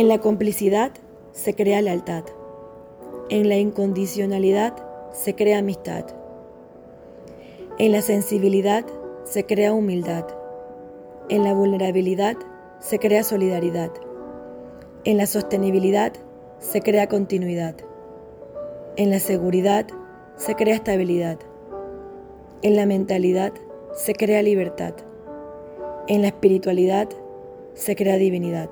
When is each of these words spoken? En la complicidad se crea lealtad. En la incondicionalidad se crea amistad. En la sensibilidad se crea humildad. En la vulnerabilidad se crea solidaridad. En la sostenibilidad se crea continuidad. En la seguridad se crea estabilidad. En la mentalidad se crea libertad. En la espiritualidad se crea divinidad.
En 0.00 0.08
la 0.08 0.16
complicidad 0.16 0.92
se 1.32 1.54
crea 1.54 1.82
lealtad. 1.82 2.24
En 3.28 3.50
la 3.50 3.56
incondicionalidad 3.56 4.72
se 5.12 5.34
crea 5.34 5.58
amistad. 5.58 6.06
En 7.76 7.92
la 7.92 8.00
sensibilidad 8.00 8.86
se 9.24 9.44
crea 9.44 9.74
humildad. 9.74 10.24
En 11.28 11.44
la 11.44 11.52
vulnerabilidad 11.52 12.38
se 12.78 12.98
crea 12.98 13.22
solidaridad. 13.22 13.90
En 15.04 15.18
la 15.18 15.26
sostenibilidad 15.26 16.14
se 16.60 16.80
crea 16.80 17.06
continuidad. 17.06 17.74
En 18.96 19.10
la 19.10 19.18
seguridad 19.18 19.86
se 20.38 20.54
crea 20.54 20.76
estabilidad. 20.76 21.38
En 22.62 22.74
la 22.74 22.86
mentalidad 22.86 23.52
se 23.94 24.14
crea 24.14 24.40
libertad. 24.40 24.94
En 26.08 26.22
la 26.22 26.28
espiritualidad 26.28 27.10
se 27.74 27.96
crea 27.96 28.16
divinidad. 28.16 28.70